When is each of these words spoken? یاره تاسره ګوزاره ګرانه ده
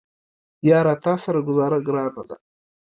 یاره 0.69 0.95
تاسره 1.05 1.39
ګوزاره 1.47 1.79
ګرانه 1.87 2.23
ده 2.29 2.35